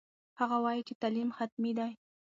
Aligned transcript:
هغه 0.39 0.57
وایي 0.63 0.81
چې 0.87 0.93
تعلیم 1.01 1.29
حتمي 1.37 1.71
دی. 1.77 1.91